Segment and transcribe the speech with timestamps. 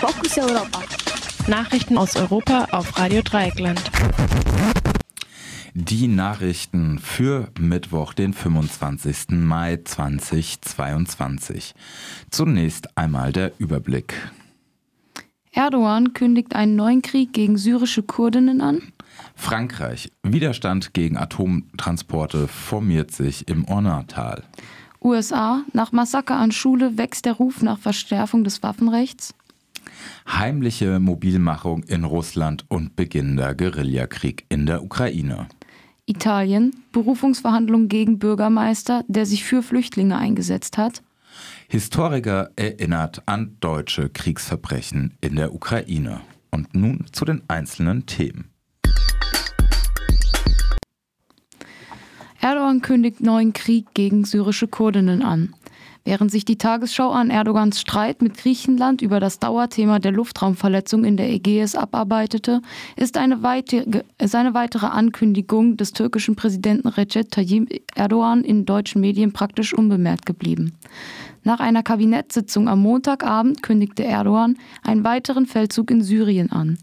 [0.00, 0.80] Fokus Europa.
[1.46, 3.82] Nachrichten aus Europa auf Radio Dreieckland.
[5.74, 9.32] Die Nachrichten für Mittwoch, den 25.
[9.32, 11.74] Mai 2022.
[12.30, 14.14] Zunächst einmal der Überblick.
[15.52, 18.80] Erdogan kündigt einen neuen Krieg gegen syrische Kurdinnen an.
[19.34, 20.10] Frankreich.
[20.22, 24.44] Widerstand gegen Atomtransporte formiert sich im Ornatal.
[25.02, 25.62] USA.
[25.74, 29.34] Nach Massaker an Schule wächst der Ruf nach Verstärkung des Waffenrechts.
[30.28, 35.48] Heimliche Mobilmachung in Russland und beginnender Guerillakrieg in der Ukraine.
[36.06, 36.74] Italien.
[36.92, 41.02] Berufungsverhandlungen gegen Bürgermeister, der sich für Flüchtlinge eingesetzt hat.
[41.68, 46.20] Historiker erinnert an deutsche Kriegsverbrechen in der Ukraine.
[46.50, 48.50] Und nun zu den einzelnen Themen.
[52.40, 55.54] Erdogan kündigt neuen Krieg gegen syrische Kurdinnen an.
[56.10, 61.16] Während sich die Tagesschau an Erdogans Streit mit Griechenland über das Dauerthema der Luftraumverletzung in
[61.16, 62.62] der Ägäis abarbeitete,
[62.96, 69.00] ist eine, weitere, ist eine weitere Ankündigung des türkischen Präsidenten Recep Tayyip Erdogan in deutschen
[69.00, 70.72] Medien praktisch unbemerkt geblieben.
[71.44, 76.76] Nach einer Kabinettssitzung am Montagabend kündigte Erdogan einen weiteren Feldzug in Syrien an.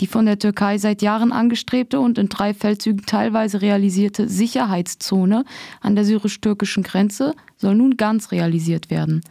[0.00, 5.44] Die von der Türkei seit Jahren angestrebte und in drei Feldzügen teilweise realisierte Sicherheitszone
[5.80, 9.22] an der syrisch-türkischen Grenze soll nun ganz realisiert werden.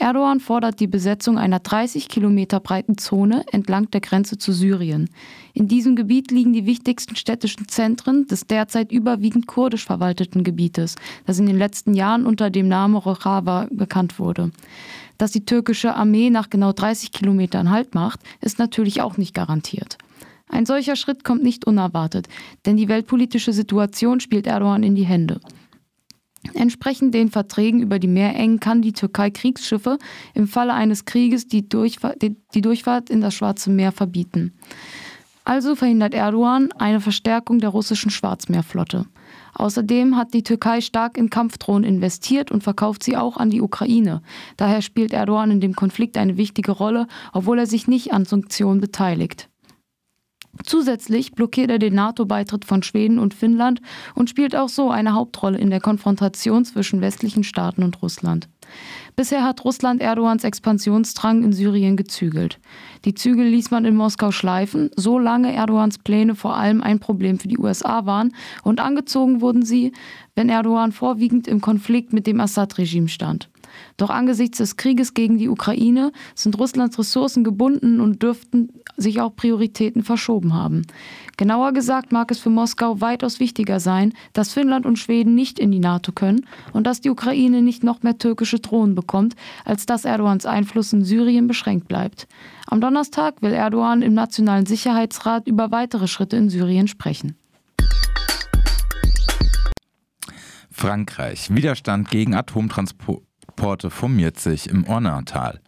[0.00, 5.10] Erdogan fordert die Besetzung einer 30 Kilometer breiten Zone entlang der Grenze zu Syrien.
[5.54, 10.94] In diesem Gebiet liegen die wichtigsten städtischen Zentren des derzeit überwiegend kurdisch verwalteten Gebietes,
[11.26, 14.50] das in den letzten Jahren unter dem Namen Rojava bekannt wurde.
[15.16, 19.98] Dass die türkische Armee nach genau 30 Kilometern Halt macht, ist natürlich auch nicht garantiert.
[20.48, 22.28] Ein solcher Schritt kommt nicht unerwartet,
[22.66, 25.40] denn die weltpolitische Situation spielt Erdogan in die Hände.
[26.54, 29.98] Entsprechend den Verträgen über die Meerengen kann die Türkei Kriegsschiffe
[30.34, 34.52] im Falle eines Krieges die Durchfahrt, die Durchfahrt in das Schwarze Meer verbieten.
[35.44, 39.06] Also verhindert Erdogan eine Verstärkung der russischen Schwarzmeerflotte.
[39.54, 44.22] Außerdem hat die Türkei stark in Kampfdrohnen investiert und verkauft sie auch an die Ukraine.
[44.56, 48.80] Daher spielt Erdogan in dem Konflikt eine wichtige Rolle, obwohl er sich nicht an Sanktionen
[48.80, 49.48] beteiligt.
[50.64, 53.80] Zusätzlich blockiert er den NATO-Beitritt von Schweden und Finnland
[54.14, 58.48] und spielt auch so eine Hauptrolle in der Konfrontation zwischen westlichen Staaten und Russland.
[59.16, 62.60] Bisher hat Russland Erdogans Expansionsdrang in Syrien gezügelt.
[63.04, 67.48] Die Zügel ließ man in Moskau schleifen, solange Erdogans Pläne vor allem ein Problem für
[67.48, 69.92] die USA waren und angezogen wurden sie,
[70.34, 73.48] wenn Erdogan vorwiegend im Konflikt mit dem Assad-Regime stand.
[73.96, 79.34] Doch angesichts des Krieges gegen die Ukraine sind Russlands Ressourcen gebunden und dürften sich auch
[79.34, 80.82] Prioritäten verschoben haben.
[81.36, 85.70] Genauer gesagt mag es für Moskau weitaus wichtiger sein, dass Finnland und Schweden nicht in
[85.70, 90.04] die NATO können und dass die Ukraine nicht noch mehr türkische Drohnen bekommt, als dass
[90.04, 92.26] Erdogans Einfluss in Syrien beschränkt bleibt.
[92.66, 97.36] Am Donnerstag will Erdogan im Nationalen Sicherheitsrat über weitere Schritte in Syrien sprechen.
[100.70, 101.52] Frankreich.
[101.54, 103.27] Widerstand gegen Atomtransport.
[103.58, 105.60] Porte formiert sich im Ornatal.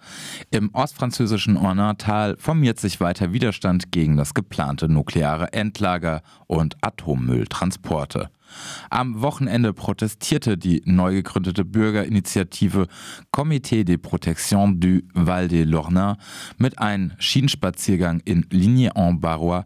[0.53, 8.31] Im ostfranzösischen Ornatal formiert sich weiter Widerstand gegen das geplante nukleare Endlager und Atommülltransporte.
[8.91, 12.87] Am Wochenende protestierte die neu gegründete Bürgerinitiative
[13.33, 16.17] Comité de Protection du Val de Lorna
[16.59, 19.65] mit einem Schienenspaziergang in Ligne en Barrois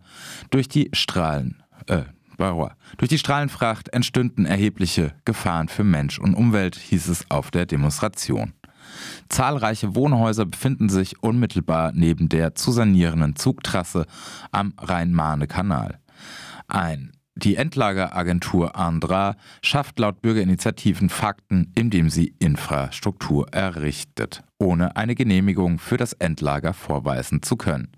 [0.49, 2.05] durch die Strahlen, äh,
[2.37, 2.73] Barrois.
[2.97, 8.53] Durch die Strahlenfracht entstünden erhebliche Gefahren für Mensch und Umwelt, hieß es auf der Demonstration.
[9.29, 14.07] Zahlreiche Wohnhäuser befinden sich unmittelbar neben der zu sanierenden Zugtrasse
[14.53, 15.99] am Rhein-Marne-Kanal.
[16.69, 25.81] Ein die Endlageragentur Andra schafft laut Bürgerinitiativen Fakten, indem sie Infrastruktur errichtet, ohne eine Genehmigung
[25.81, 27.89] für das Endlager vorweisen zu können.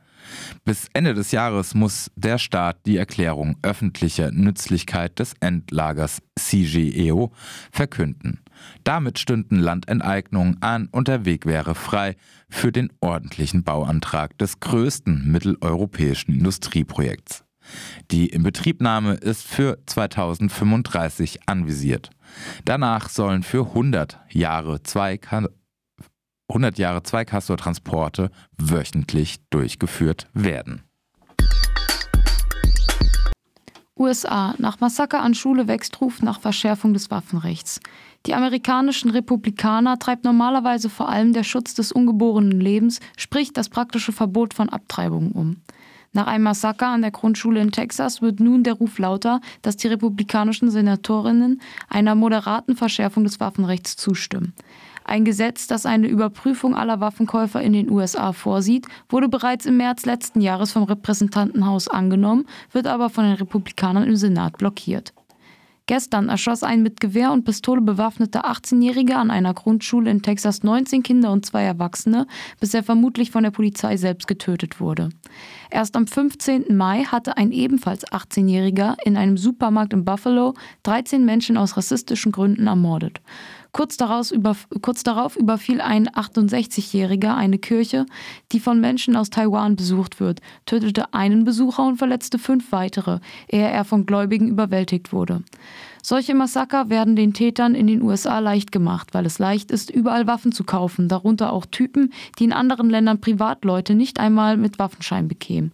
[0.64, 7.32] Bis Ende des Jahres muss der Staat die Erklärung öffentlicher Nützlichkeit des Endlagers CGEO
[7.70, 8.40] verkünden.
[8.84, 12.16] Damit stünden Landenteignungen an und der Weg wäre frei
[12.48, 17.44] für den ordentlichen Bauantrag des größten mitteleuropäischen Industrieprojekts.
[18.10, 22.10] Die Inbetriebnahme ist für 2035 anvisiert.
[22.64, 25.18] Danach sollen für 100 Jahre zwei
[26.48, 30.82] 100 Jahre Zweikastor-Transporte wöchentlich durchgeführt werden.
[33.98, 34.54] USA.
[34.58, 37.80] Nach Massaker an Schule wächst Ruf nach Verschärfung des Waffenrechts.
[38.26, 44.12] Die amerikanischen Republikaner treibt normalerweise vor allem der Schutz des ungeborenen Lebens, sprich das praktische
[44.12, 45.62] Verbot von Abtreibungen um.
[46.12, 49.88] Nach einem Massaker an der Grundschule in Texas wird nun der Ruf lauter, dass die
[49.88, 54.54] republikanischen Senatorinnen einer moderaten Verschärfung des Waffenrechts zustimmen.
[55.08, 60.04] Ein Gesetz, das eine Überprüfung aller Waffenkäufer in den USA vorsieht, wurde bereits im März
[60.04, 65.14] letzten Jahres vom Repräsentantenhaus angenommen, wird aber von den Republikanern im Senat blockiert.
[65.88, 71.04] Gestern erschoss ein mit Gewehr und Pistole bewaffneter 18-Jähriger an einer Grundschule in Texas 19
[71.04, 72.26] Kinder und zwei Erwachsene,
[72.58, 75.10] bis er vermutlich von der Polizei selbst getötet wurde.
[75.70, 76.76] Erst am 15.
[76.76, 82.66] Mai hatte ein ebenfalls 18-Jähriger in einem Supermarkt in Buffalo 13 Menschen aus rassistischen Gründen
[82.66, 83.20] ermordet.
[83.72, 83.98] Kurz,
[84.32, 88.06] über, kurz darauf überfiel ein 68-Jähriger eine Kirche,
[88.52, 93.68] die von Menschen aus Taiwan besucht wird, tötete einen Besucher und verletzte fünf weitere, ehe
[93.68, 95.42] er von Gläubigen überwältigt wurde.
[96.02, 100.28] Solche Massaker werden den Tätern in den USA leicht gemacht, weil es leicht ist, überall
[100.28, 105.26] Waffen zu kaufen, darunter auch Typen, die in anderen Ländern Privatleute nicht einmal mit Waffenschein
[105.26, 105.72] bekämen.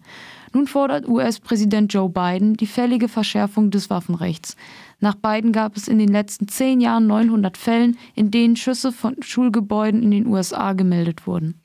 [0.51, 4.55] Nun fordert US-Präsident Joe Biden die fällige Verschärfung des Waffenrechts.
[5.03, 9.21] Nach Biden gab es in den letzten zehn Jahren 900 Fällen, in denen Schüsse von
[9.21, 11.59] Schulgebäuden in den USA gemeldet wurden.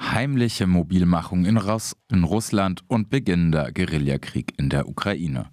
[0.00, 5.50] Heimliche Mobilmachung in, Russ in Russland und beginnender Guerillakrieg in der Ukraine.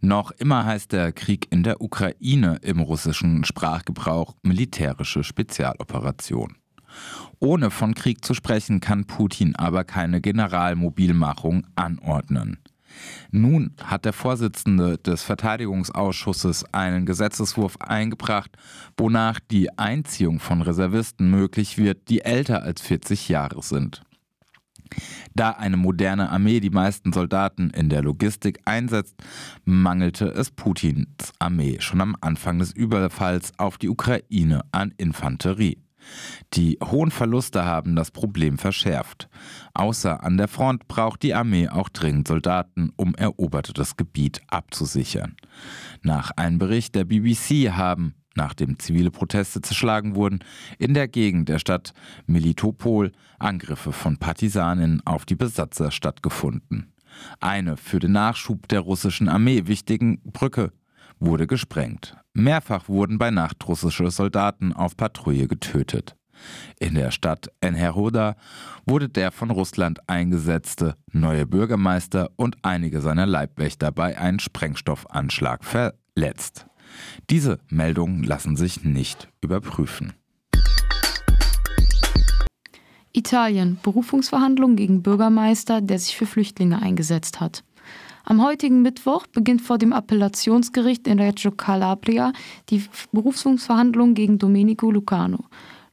[0.00, 6.56] Noch immer heißt der Krieg in der Ukraine im russischen Sprachgebrauch militärische Spezialoperation.
[7.40, 12.56] Ohne von Krieg zu sprechen, kann Putin aber keine Generalmobilmachung anordnen.
[13.30, 18.50] Nun hat der Vorsitzende des Verteidigungsausschusses einen Gesetzeswurf eingebracht,
[18.96, 24.02] wonach die Einziehung von Reservisten möglich wird, die älter als 40 Jahre sind.
[25.34, 29.16] Da eine moderne Armee die meisten Soldaten in der Logistik einsetzt,
[29.64, 35.78] mangelte es Putins Armee schon am Anfang des Überfalls auf die Ukraine an Infanterie.
[36.54, 39.28] Die hohen Verluste haben das Problem verschärft.
[39.74, 45.36] Außer an der Front braucht die Armee auch dringend Soldaten, um erobertes Gebiet abzusichern.
[46.02, 50.40] Nach einem Bericht der BBC haben, nachdem zivile Proteste zerschlagen wurden,
[50.78, 51.92] in der Gegend der Stadt
[52.26, 56.92] Melitopol Angriffe von Partisanen auf die Besatzer stattgefunden.
[57.40, 60.72] Eine für den Nachschub der russischen Armee wichtigen Brücke
[61.24, 62.16] wurde gesprengt.
[62.34, 66.16] Mehrfach wurden bei Nacht russische Soldaten auf Patrouille getötet.
[66.80, 68.36] In der Stadt Enherhoda
[68.84, 76.66] wurde der von Russland eingesetzte neue Bürgermeister und einige seiner Leibwächter bei einem Sprengstoffanschlag verletzt.
[77.30, 80.14] Diese Meldungen lassen sich nicht überprüfen.
[83.14, 83.78] Italien.
[83.82, 87.62] Berufungsverhandlungen gegen Bürgermeister, der sich für Flüchtlinge eingesetzt hat.
[88.24, 92.32] Am heutigen Mittwoch beginnt vor dem Appellationsgericht in Reggio Calabria
[92.70, 95.44] die Berufungsverhandlung gegen Domenico Lucano.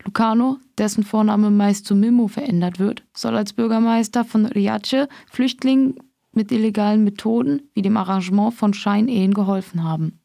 [0.05, 5.95] Lucano, dessen Vorname meist zu Mimmo verändert wird, soll als Bürgermeister von Riace Flüchtlingen
[6.31, 10.19] mit illegalen Methoden wie dem Arrangement von Scheinehen geholfen haben.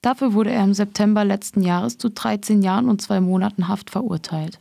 [0.00, 4.60] Dafür wurde er im September letzten Jahres zu 13 Jahren und zwei Monaten Haft verurteilt.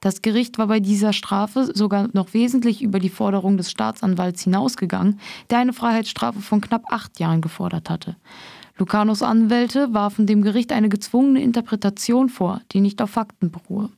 [0.00, 5.20] Das Gericht war bei dieser Strafe sogar noch wesentlich über die Forderung des Staatsanwalts hinausgegangen,
[5.50, 8.16] der eine Freiheitsstrafe von knapp acht Jahren gefordert hatte.
[8.78, 13.90] Lucanos Anwälte warfen dem Gericht eine gezwungene Interpretation vor, die nicht auf Fakten beruhe.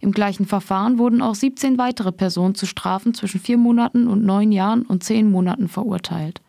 [0.00, 4.52] Im gleichen Verfahren wurden auch 17 weitere Personen zu Strafen zwischen vier Monaten und neun
[4.52, 6.40] Jahren und zehn Monaten verurteilt.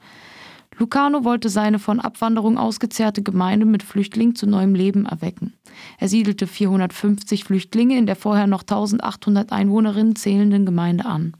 [0.78, 5.54] Lucano wollte seine von Abwanderung ausgezehrte Gemeinde mit Flüchtlingen zu neuem Leben erwecken.
[5.98, 11.34] Er siedelte 450 Flüchtlinge in der vorher noch 1800 Einwohnerinnen zählenden Gemeinde an.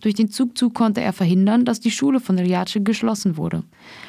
[0.00, 3.62] Durch den Zugzug konnte er verhindern, dass die Schule von Riace geschlossen wurde.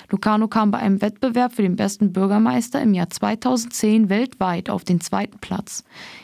[0.09, 5.01] Lucano kam bei einem Wettbewerb für den besten Bürgermeister im Jahr 2010 weltweit auf den
[5.01, 5.83] zweiten Platz.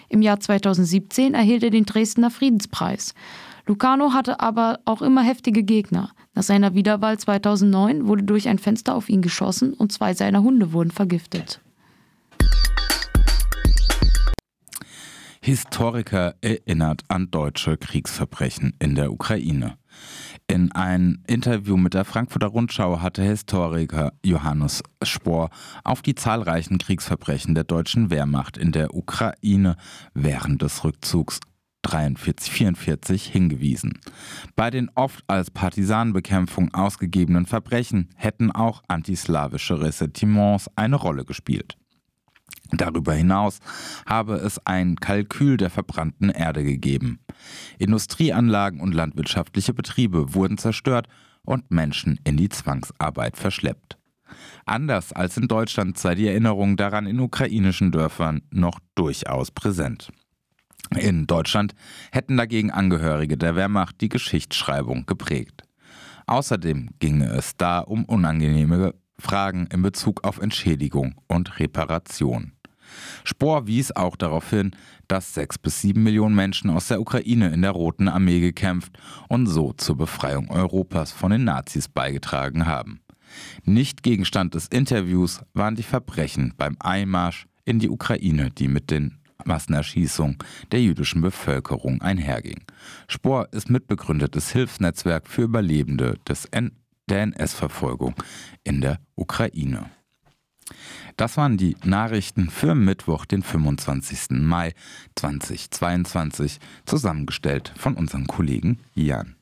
[0.10, 3.13] Im Jahr 2017 erhielt er den Dresdner Friedenspreis.
[3.68, 6.12] Lucano hatte aber auch immer heftige Gegner.
[6.34, 10.72] Nach seiner Wiederwahl 2009 wurde durch ein Fenster auf ihn geschossen und zwei seiner Hunde
[10.72, 11.60] wurden vergiftet.
[15.42, 19.78] Historiker erinnert an deutsche Kriegsverbrechen in der Ukraine.
[20.48, 25.50] In einem Interview mit der Frankfurter Rundschau hatte Historiker Johannes Spohr
[25.84, 29.76] auf die zahlreichen Kriegsverbrechen der deutschen Wehrmacht in der Ukraine
[30.14, 31.42] während des Rückzugs
[31.88, 34.00] 43, 44 hingewiesen.
[34.56, 41.77] Bei den oft als Partisanenbekämpfung ausgegebenen Verbrechen hätten auch antislawische Ressentiments eine Rolle gespielt.
[42.72, 43.60] Darüber hinaus
[44.06, 47.20] habe es ein Kalkül der verbrannten Erde gegeben.
[47.77, 51.08] Industrieanlagen und landwirtschaftliche Betriebe wurden zerstört
[51.44, 53.98] und Menschen in die Zwangsarbeit verschleppt.
[54.65, 60.12] Anders als in Deutschland sei die Erinnerung daran in ukrainischen Dörfern noch durchaus präsent.
[60.96, 61.75] In Deutschland
[62.12, 65.63] hätten dagegen Angehörige der Wehrmacht die Geschichtsschreibung geprägt.
[66.27, 72.53] Außerdem ginge es da um unangenehme Fragen in Bezug auf Entschädigung und Reparation.
[73.24, 74.72] Spohr wies auch darauf hin,
[75.07, 79.48] dass sechs bis sieben Millionen Menschen aus der Ukraine in der Roten Armee gekämpft und
[79.48, 83.01] so zur Befreiung Europas von den Nazis beigetragen haben.
[83.63, 89.19] Nicht Gegenstand des Interviews waren die Verbrechen beim Einmarsch in die Ukraine, die mit den
[89.46, 90.38] Massenerschießungen
[90.72, 92.63] der jüdischen Bevölkerung einherging.
[93.08, 96.72] Spohr ist mitbegründetes Hilfsnetzwerk für Überlebende des N
[97.10, 98.15] der NS-Verfolgung
[98.63, 99.89] in der Ukraine.
[101.15, 104.41] Das waren die Nachrichten für Mittwoch, den 25.
[104.41, 104.74] Mai
[105.15, 109.36] 2022, zusammengestellt von unserem Kollegen Jan.